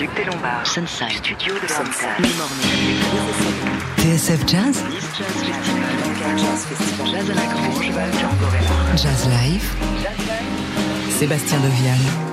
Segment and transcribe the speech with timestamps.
[0.00, 0.66] Duc des Lombards.
[0.66, 1.10] Sunside.
[1.10, 2.24] Studio de Sunside.
[3.98, 4.82] TSF Jazz.
[4.88, 5.10] Nice
[6.38, 7.06] Jazz Festival.
[7.06, 7.92] Jazz à la Grange.
[8.96, 9.74] Jazz Live.
[11.18, 12.29] Sébastien Devial.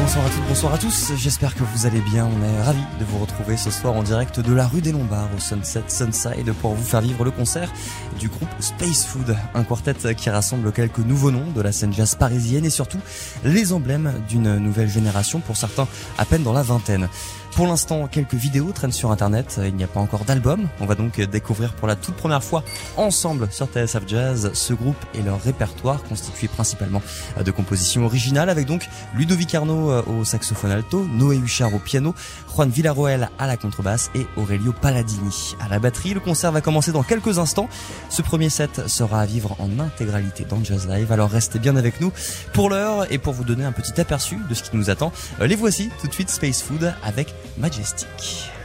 [0.00, 1.12] Bonsoir à toutes, bonsoir à tous.
[1.16, 2.26] J'espère que vous allez bien.
[2.26, 5.28] On est ravis de vous retrouver ce soir en direct de la rue des Lombards
[5.36, 7.72] au Sunset Sunside pour vous faire vivre le concert
[8.18, 12.14] du groupe Space Food, un quartet qui rassemble quelques nouveaux noms de la scène jazz
[12.14, 13.00] parisienne et surtout
[13.44, 17.08] les emblèmes d'une nouvelle génération pour certains à peine dans la vingtaine.
[17.58, 20.68] Pour l'instant, quelques vidéos traînent sur internet, il n'y a pas encore d'album.
[20.78, 22.62] On va donc découvrir pour la toute première fois
[22.96, 27.02] ensemble sur TSF Jazz ce groupe et leur répertoire constitué principalement
[27.44, 32.14] de compositions originales avec donc Ludovic Arnaud au saxophone alto, Noé Huchard au piano,
[32.54, 36.14] Juan Villarroel à la contrebasse et Aurelio Palladini à la batterie.
[36.14, 37.68] Le concert va commencer dans quelques instants.
[38.08, 42.00] Ce premier set sera à vivre en intégralité dans Jazz Live, alors restez bien avec
[42.00, 42.12] nous
[42.52, 45.10] pour l'heure et pour vous donner un petit aperçu de ce qui nous attend.
[45.40, 48.57] Les voici tout de suite Space Food avec Majestic.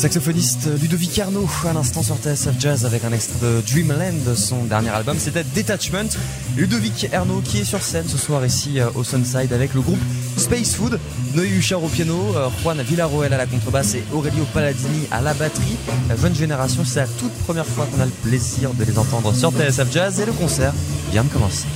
[0.00, 4.88] Saxophoniste Ludovic Arnaud à l'instant sur TSF Jazz avec un extrait de Dreamland, son dernier
[4.88, 6.08] album, c'était Detachment.
[6.56, 9.98] Ludovic Arnaud qui est sur scène ce soir ici euh, au Sunside avec le groupe
[10.38, 10.98] Space Food,
[11.34, 15.34] Noé Huchard au piano, euh, Juan Villaroel à la contrebasse et Aurelio Palladini à la
[15.34, 15.76] batterie.
[16.08, 19.34] La jeune génération, c'est la toute première fois qu'on a le plaisir de les entendre
[19.34, 20.72] sur TSF Jazz et le concert
[21.12, 21.66] vient de commencer.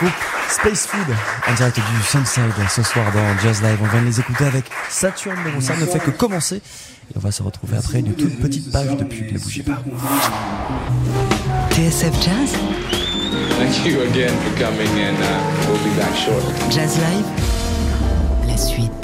[0.00, 0.12] Groupe
[0.48, 1.14] Space Food
[1.46, 3.78] en direct du Sunside ce soir dans Jazz Live.
[3.82, 6.56] On vient de les écouter avec Saturne, mais ça ne fait que commencer.
[6.56, 9.32] Et on va se retrouver après une toute petite page de pub.
[9.32, 9.78] Ne bougez pas.
[11.70, 12.56] TSF Jazz,
[13.58, 16.54] Thank you again for coming, and uh, we'll be back shortly.
[16.70, 17.26] Jazz Live,
[18.48, 18.99] la suite.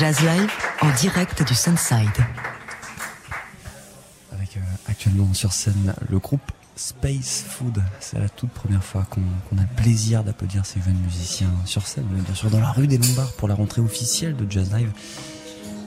[0.00, 2.08] Jazz Live en direct du Sunside.
[4.32, 6.40] Avec euh, actuellement sur scène le groupe
[6.74, 7.82] Space Food.
[8.00, 12.06] C'est la toute première fois qu'on a le plaisir d'applaudir ces jeunes musiciens sur scène,
[12.10, 14.90] bien sûr dans la rue des Lombards pour la rentrée officielle de Jazz Live.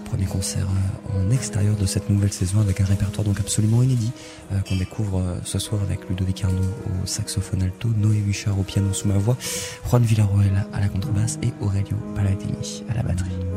[0.05, 4.11] Premier concert euh, en extérieur de cette nouvelle saison avec un répertoire donc absolument inédit
[4.51, 8.93] euh, qu'on découvre ce soir avec Ludovic Arnaud au saxophone alto, Noé Huchard au piano
[8.93, 9.37] sous ma voix,
[9.89, 13.52] Juan Villarroel à la contrebasse et Aurelio Paladini à la batterie.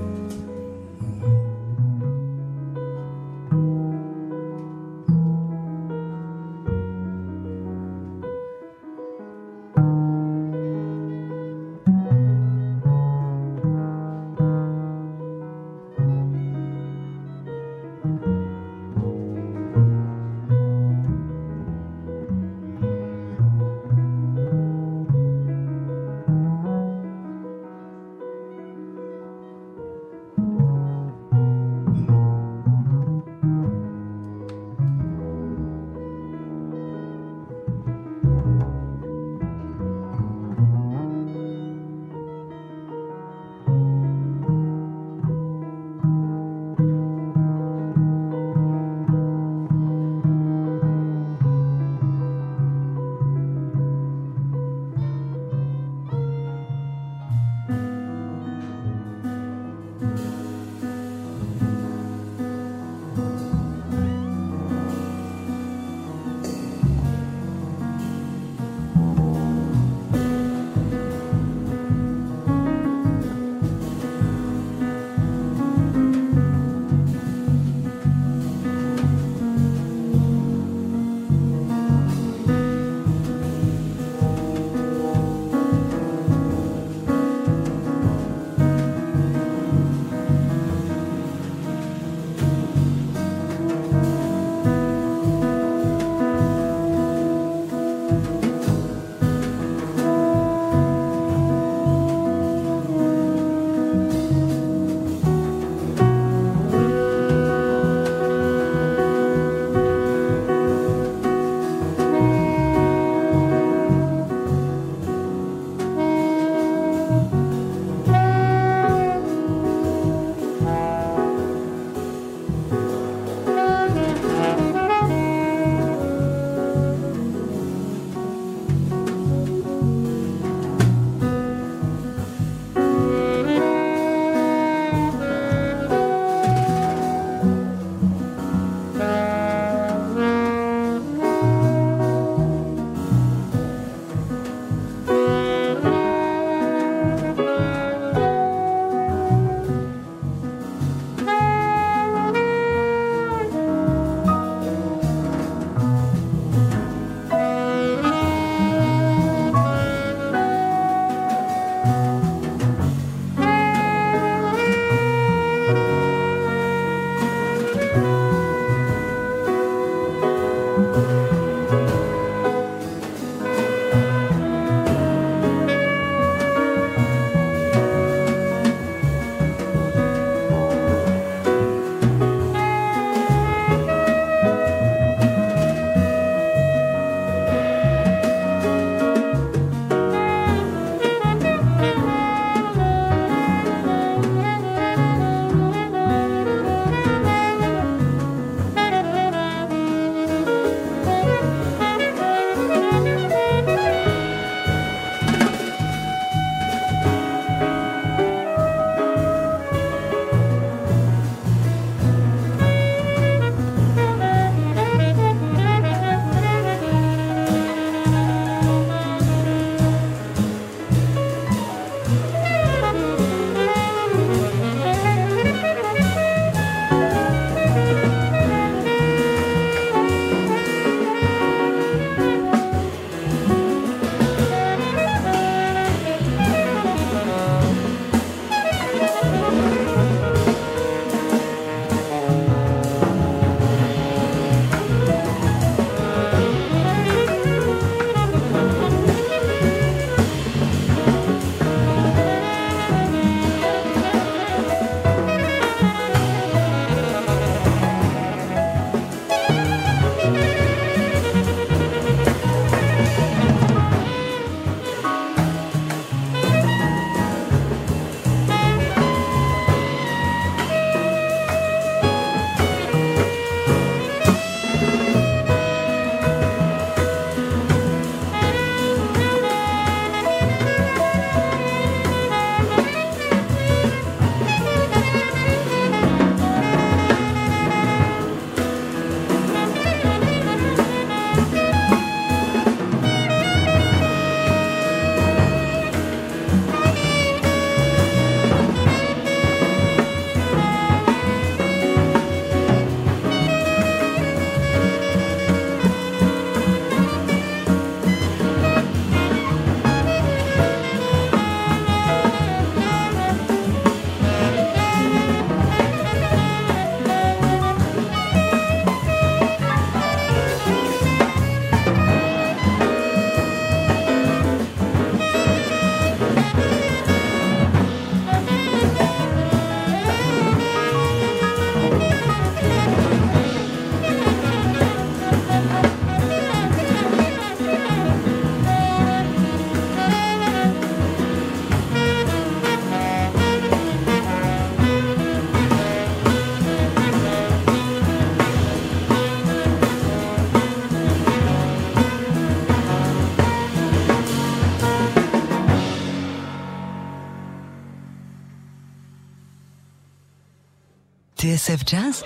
[361.37, 362.25] TSF Jazz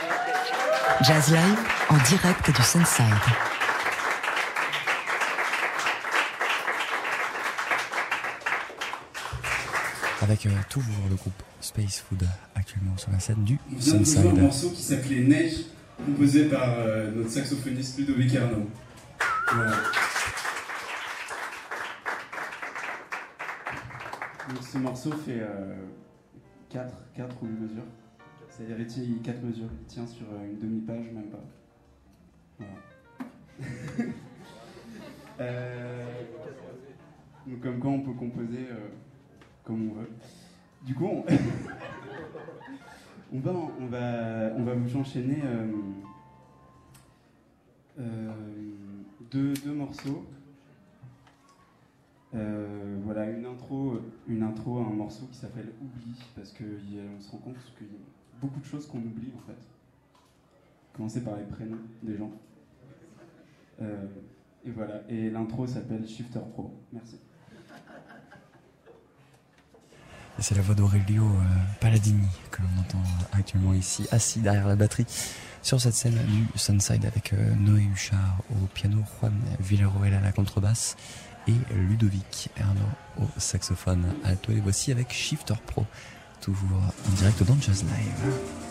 [1.02, 3.04] Jazz Live en direct du Sunside.
[10.22, 14.04] Avec euh, toujours le groupe Space Food actuellement sur la scène du On vient de
[14.04, 14.40] jouer un Sunside.
[14.42, 15.64] morceau qui s'appelait Neige,
[16.04, 18.68] composé par euh, notre saxophoniste Ludovic Arnaud.
[19.52, 19.76] Voilà.
[24.48, 25.42] Donc ce morceau fait
[26.70, 27.82] 4, 4 ou 8 mesures.
[28.60, 31.42] C'est-à-dire il tient 4 mesures, il tient sur euh, une demi-page, même pas.
[32.58, 32.74] Voilà.
[35.40, 36.04] Euh,
[37.46, 38.90] donc comme quoi on peut composer euh,
[39.64, 40.10] comme on veut.
[40.84, 41.22] Du coup, on,
[43.38, 45.38] va, on va, on va vous enchaîner
[49.30, 50.26] deux, deux morceaux.
[52.34, 57.38] Voilà, une intro, une intro à un morceau qui s'appelle Oubli, parce qu'on se rend
[57.38, 57.88] compte qu'il
[58.40, 59.58] beaucoup de choses qu'on oublie en fait.
[60.94, 62.30] Commencer par les prénoms des gens.
[63.80, 64.06] Euh,
[64.64, 66.74] et voilà, et l'intro s'appelle Shifter Pro.
[66.92, 67.16] Merci.
[70.38, 71.42] C'est la voix d'Aurelio euh,
[71.80, 75.06] Palladini que l'on entend actuellement ici, assis derrière la batterie,
[75.62, 80.32] sur cette scène du Sunside avec euh, Noé Huchard au piano, Juan Villaroel à la
[80.32, 80.96] contrebasse
[81.46, 82.80] et Ludovic Ernaud
[83.18, 84.52] au saxophone alto.
[84.52, 85.84] Et voici avec Shifter Pro,
[86.40, 88.69] toujours en direct dans Jazz Live.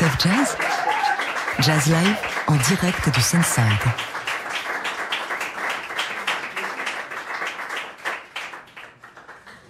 [0.00, 0.56] Jazz?
[1.58, 3.62] Jazz Live en direct du Sunside.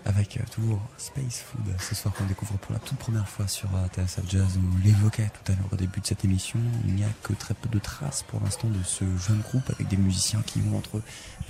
[0.04, 3.68] Avec euh, toujours Space Food, ce soir qu'on découvre pour la toute première fois sur
[3.74, 4.56] euh, TSF Jazz.
[4.56, 6.60] On l'évoquait tout à l'heure au début de cette émission.
[6.86, 9.88] Il n'y a que très peu de traces pour l'instant de ce jeune groupe avec
[9.88, 11.00] des musiciens qui ont entre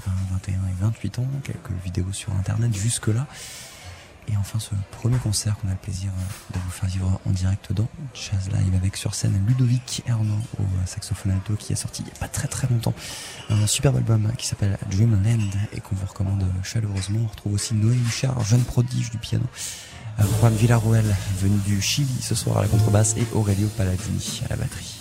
[0.07, 3.26] 20, 21 et 28 ans, quelques vidéos sur internet jusque-là.
[4.33, 7.31] Et enfin, ce premier concert qu'on a le plaisir euh, de vous faire vivre en
[7.31, 11.76] direct dans Jazz Live avec sur scène Ludovic Erno au euh, saxophone alto qui a
[11.76, 12.95] sorti il n'y a pas très très longtemps
[13.49, 17.20] un superbe album qui s'appelle Dreamland et qu'on vous recommande chaleureusement.
[17.24, 19.45] On retrouve aussi Noé Huchard, jeune prodige du piano.
[20.18, 24.51] Euh, Juan Villarroel, venu du Chili ce soir à la contrebasse et Aurelio Palladini à
[24.51, 25.01] la batterie.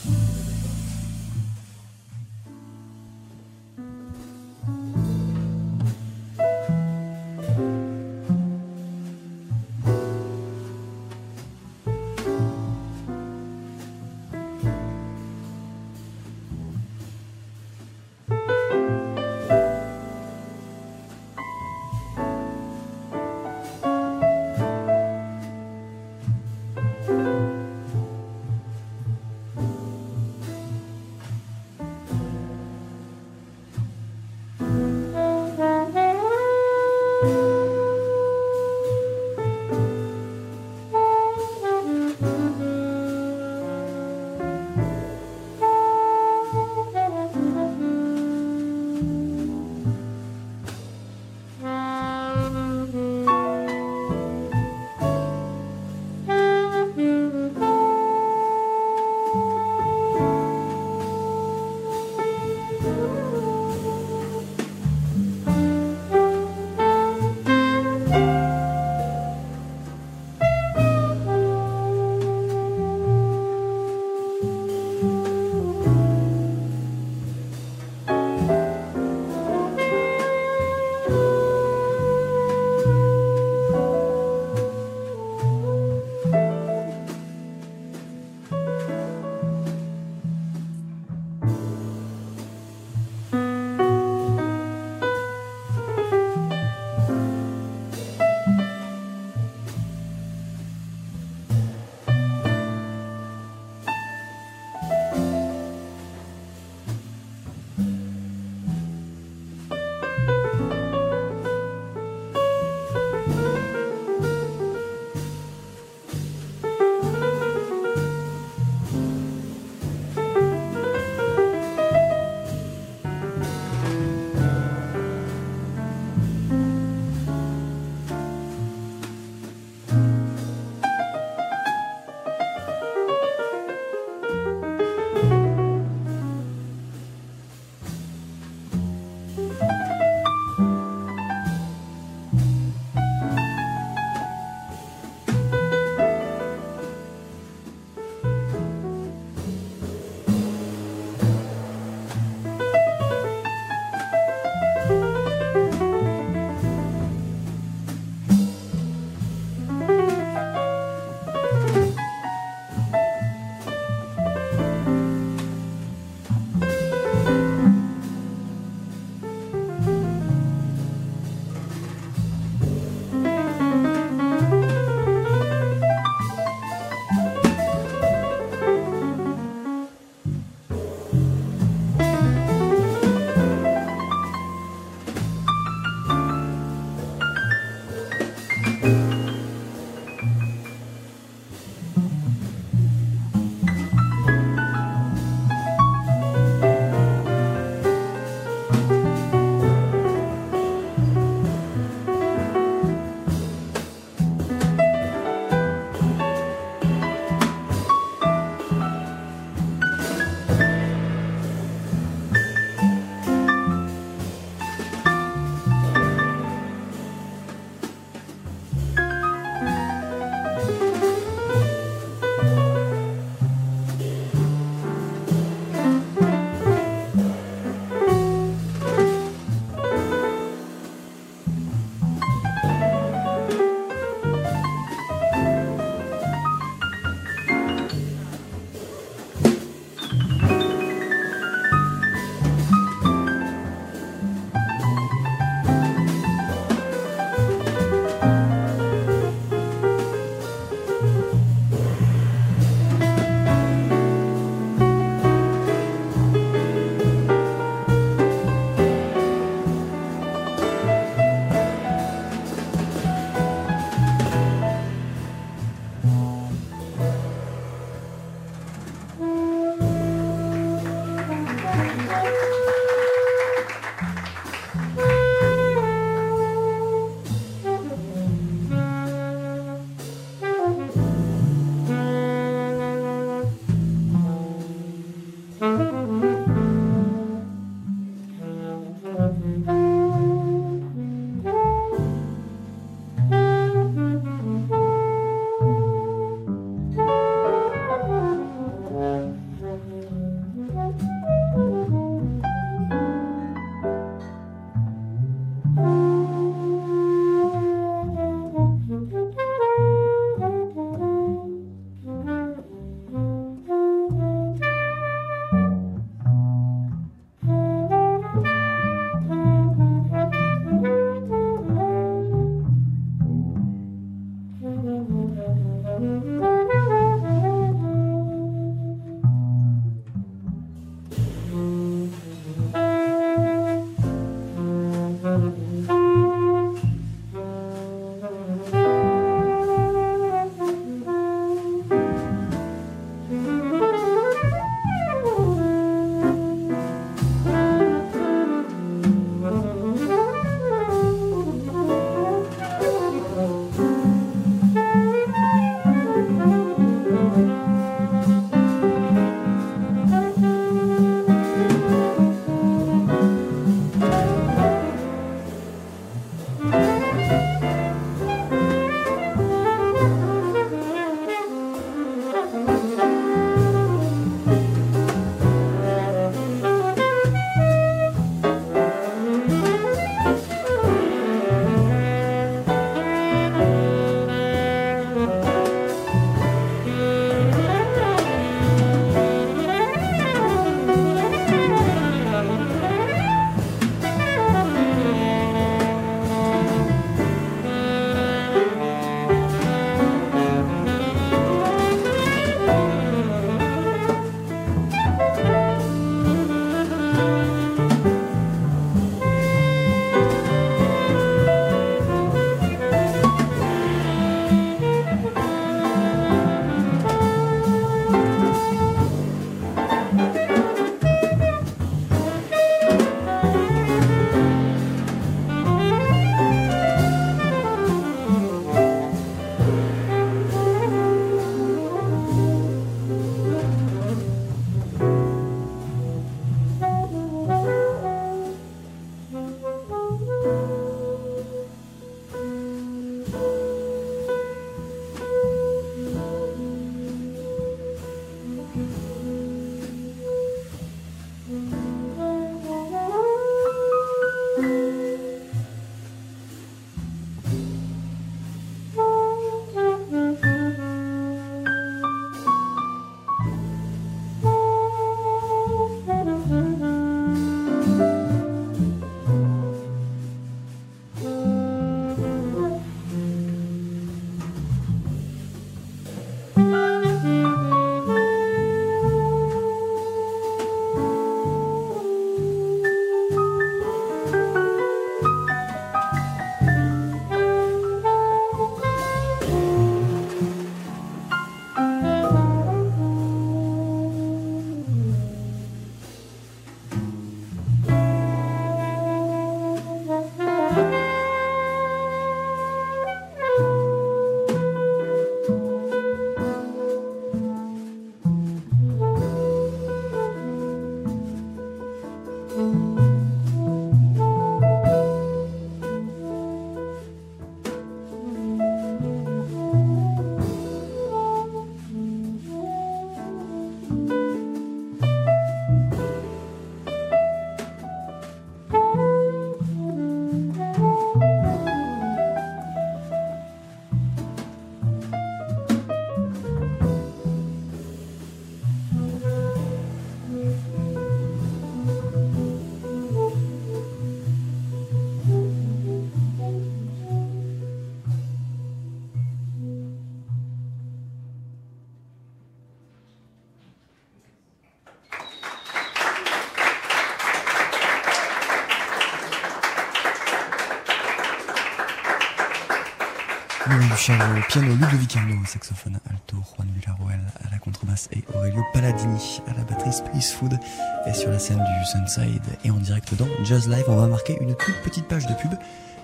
[564.00, 569.66] Luciano, piano Ludovicarno, saxophone alto, Juan Villaruel à la contrebasse et Aurelio Palladini à la
[569.66, 570.58] batterie Space Food
[571.06, 573.84] et sur la scène du Sunside et en direct dans Jazz Live.
[573.90, 575.52] On va marquer une toute petite page de pub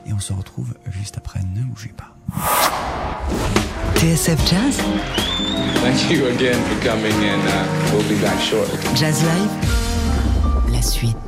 [0.06, 1.40] et on se retrouve juste après.
[1.56, 2.14] Ne bougez pas.
[3.96, 4.82] TSF Jazz,
[5.82, 8.78] Thank you again for coming, and uh, we'll be back shortly.
[8.94, 11.25] Jazz Live, la suite.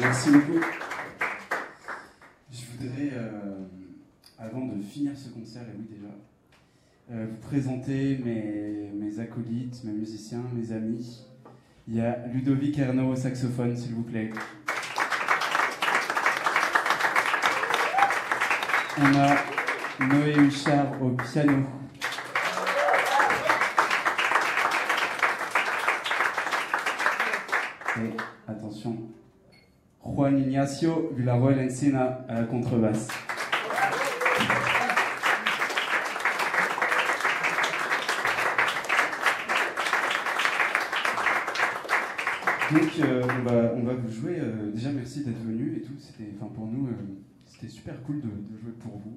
[0.00, 0.60] Merci beaucoup.
[2.50, 3.66] Je voudrais, euh,
[4.38, 6.14] avant de finir ce concert, et oui déjà,
[7.12, 11.26] euh, vous présenter mes, mes acolytes, mes musiciens, mes amis.
[11.88, 14.30] Il y a Ludovic Ernaud au saxophone, s'il vous plaît.
[18.98, 21.66] On a Noé Huchard au piano.
[27.98, 28.96] Et attention,
[30.04, 33.08] Juan Ignacio Villarroel Encina à la contrebasse.
[42.72, 43.22] Donc euh,
[43.76, 44.36] on, va, vous jouer.
[44.38, 45.94] euh, déjà merci d'être venu et tout.
[45.98, 46.92] C'était, pour nous, euh,
[47.44, 49.16] c'était super cool de, jouer pour vous.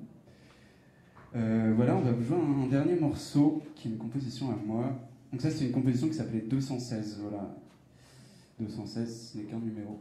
[1.36, 4.56] Euh, voilà, on va vous jouer un, un dernier morceau qui est une composition à
[4.56, 5.00] moi.
[5.32, 7.20] Donc ça c'est une composition qui s'appelait 216.
[7.22, 7.56] Voilà,
[8.60, 10.00] 216, ce n'est qu'un numéro.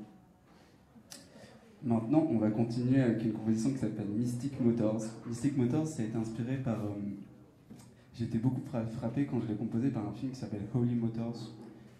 [1.85, 5.03] Maintenant, on va continuer avec une composition qui s'appelle Mystic Motors.
[5.27, 6.85] Mystic Motors, ça a été inspiré par.
[6.85, 10.95] euh, été beaucoup fra- frappé quand je l'ai composé par un film qui s'appelle Holy
[10.95, 11.51] Motors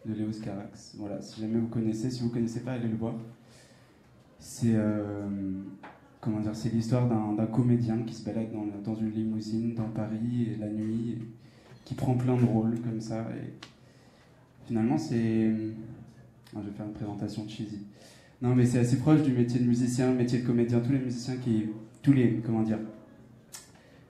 [0.07, 0.95] de Léos Carax.
[0.99, 3.15] Voilà, si jamais vous connaissez, si vous connaissez pas, allez le voir.
[4.39, 5.29] C'est euh,
[6.21, 10.55] comment dire, c'est l'histoire d'un comédien qui se balade dans, dans une limousine dans Paris
[10.61, 11.19] la nuit,
[11.85, 13.27] qui prend plein de rôles comme ça.
[13.37, 13.53] Et
[14.67, 15.51] finalement, c'est
[16.61, 17.87] je vais faire une présentation cheesy.
[18.43, 20.81] Non, mais c'est assez proche du métier de musicien, métier de comédien.
[20.81, 21.67] Tous les musiciens qui,
[22.03, 22.79] tous les, comment dire,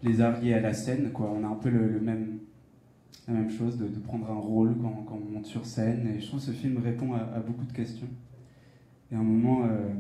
[0.03, 1.31] les arts à la scène, quoi.
[1.31, 2.39] On a un peu le, même,
[3.29, 6.15] la même chose de, prendre un rôle quand, on monte sur scène.
[6.17, 8.09] Et je trouve que ce film répond à, beaucoup de questions.
[9.11, 9.91] Et à un moment, euh,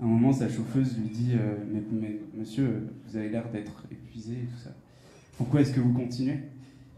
[0.00, 4.34] un moment, sa chauffeuse lui dit, euh, mais, mais monsieur, vous avez l'air d'être épuisé
[4.34, 4.70] tout ça.
[5.38, 6.40] Pourquoi est-ce que vous continuez?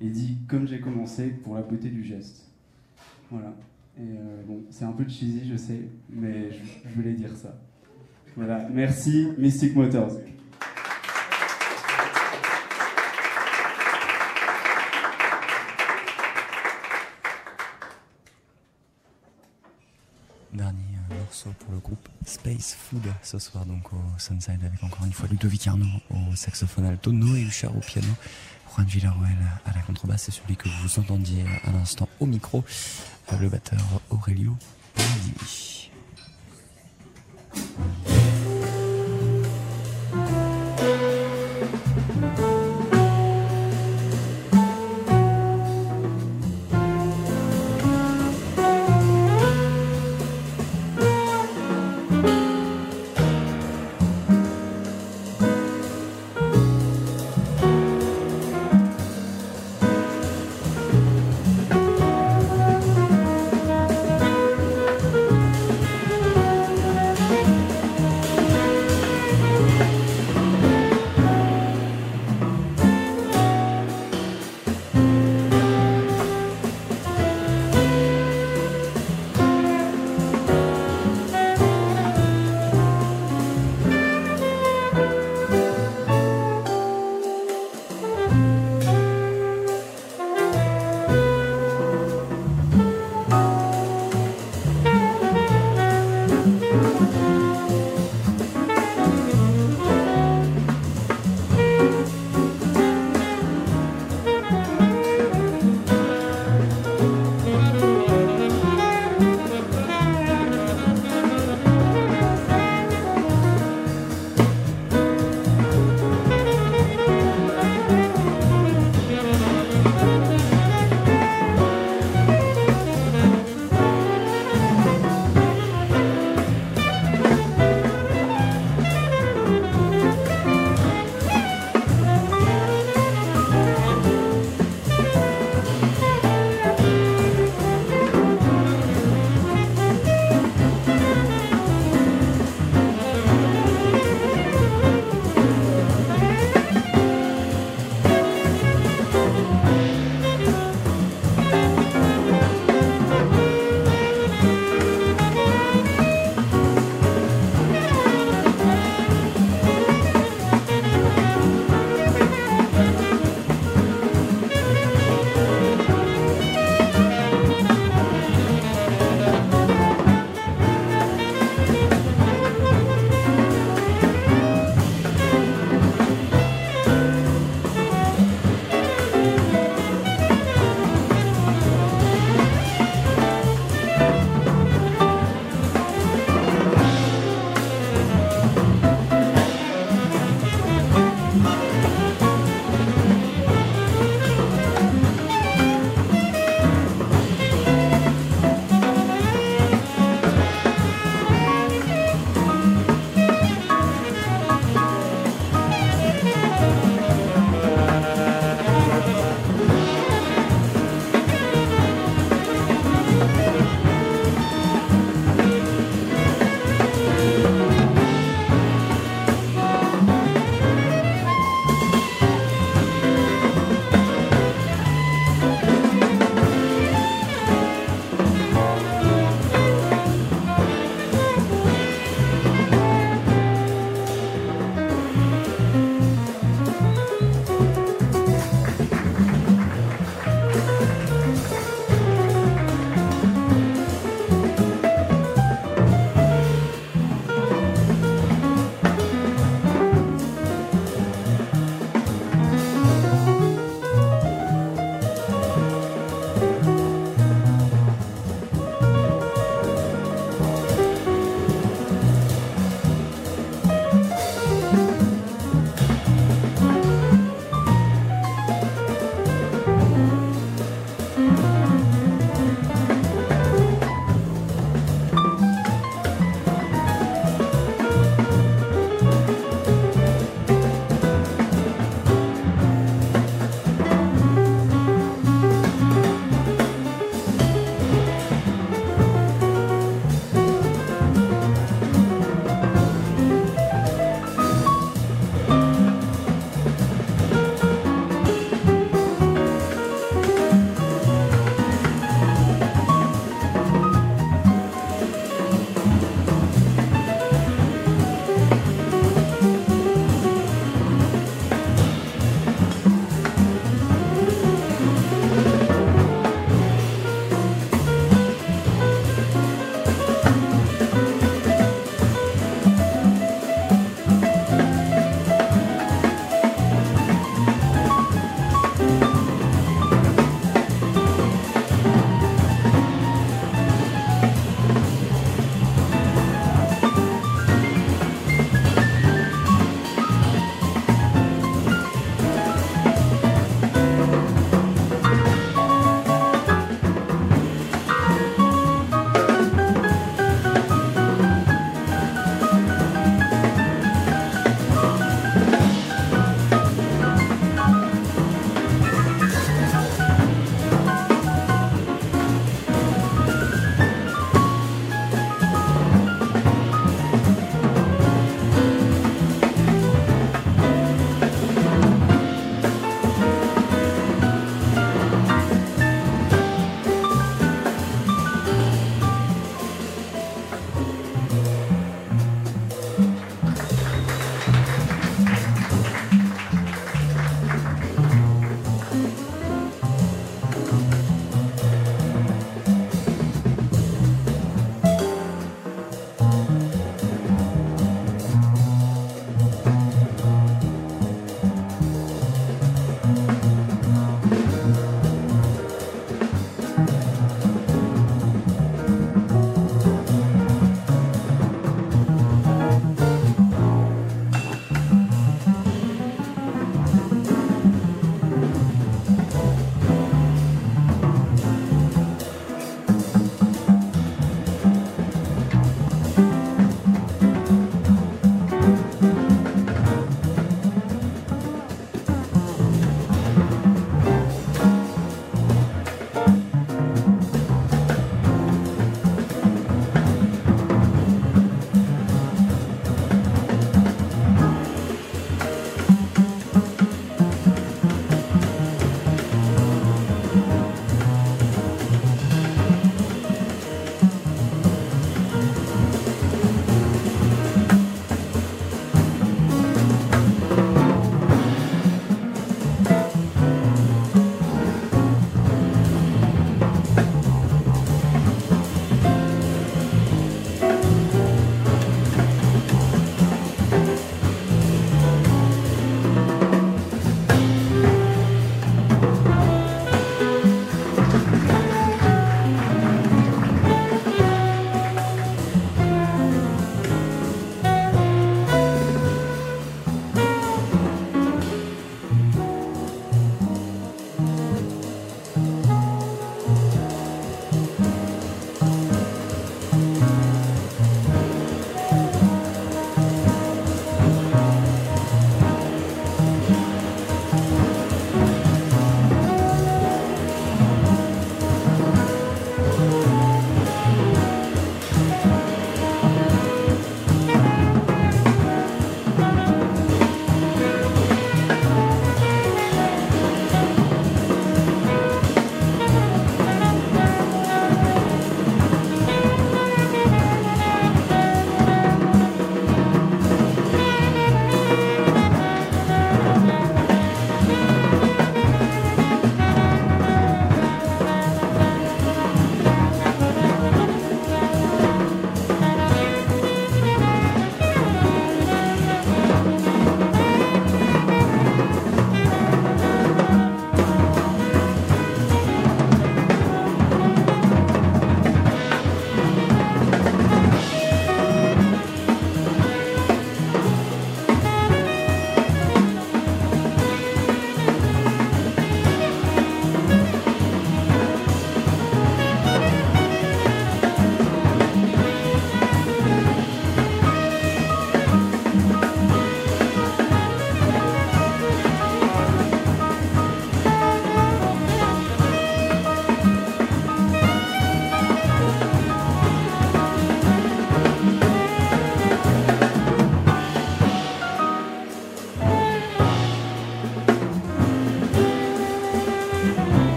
[0.00, 2.50] Il dit, comme j'ai commencé, pour la beauté du geste.
[3.30, 3.54] Voilà.
[3.98, 5.80] Euh, c'est un peu cheesy, je sais,
[6.10, 7.56] mais je, je voulais dire ça.
[8.36, 10.12] Voilà, merci Mystic Motors.
[20.52, 20.78] Dernier
[21.10, 25.12] euh, morceau pour le groupe Space Food ce soir donc au Sunside avec encore une
[25.12, 28.08] fois Ludovic Arnaud au saxophone alto, Noé Huchard au piano,
[28.76, 32.62] Juan Villarroel à la contrebasse et celui que vous entendiez à l'instant au micro,
[33.32, 34.54] euh, le batteur Aurelio.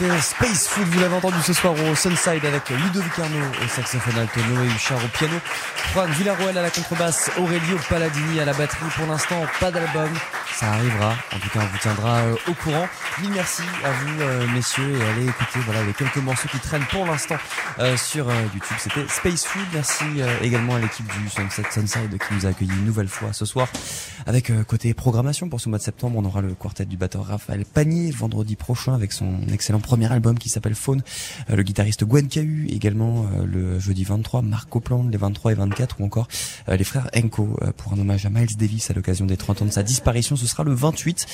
[0.00, 4.16] C'était Space Food, vous l'avez entendu ce soir au Sunside avec Ludovic Arnaud au saxophone
[4.16, 5.34] alto, Noé Huchard au piano,
[5.92, 8.88] Juan Villarroel à la contrebasse, Aurelio Palladini à la batterie.
[8.96, 10.08] Pour l'instant, pas d'album,
[10.54, 11.14] ça arrivera.
[11.34, 12.88] En tout cas, on vous tiendra euh, au courant.
[13.20, 16.86] Mille merci à vous, euh, messieurs, et allez écouter voilà les quelques morceaux qui traînent
[16.86, 17.36] pour l'instant
[17.78, 18.76] euh, sur YouTube.
[18.78, 19.66] C'était Space Food.
[19.74, 20.04] Merci
[20.40, 23.68] également à l'équipe du Sunset Sunside qui nous a accueillis une nouvelle fois ce soir.
[24.26, 27.24] Avec euh, côté programmation pour ce mois de septembre, on aura le quartet du batteur
[27.26, 31.02] Raphaël Panier vendredi prochain avec son excellent premier album qui s'appelle Faune.
[31.50, 35.54] Euh, le guitariste Gwen Cahu également euh, le jeudi 23, Marc Copland les 23 et
[35.54, 36.28] 24 ou encore
[36.68, 39.70] les frères Enko pour un hommage à Miles Davis à l'occasion des 30 ans de
[39.70, 40.36] sa disparition.
[40.36, 41.26] Ce sera le 28.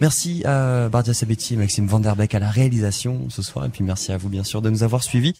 [0.00, 4.12] Merci à Bardia Sabetti et Maxime Vanderbeck à la réalisation ce soir et puis merci
[4.12, 5.34] à vous bien sûr de nous avoir suivis.